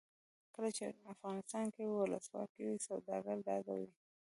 [0.55, 3.91] کله چې افغانستان کې ولسواکي وي سوداګر ډاډه وي.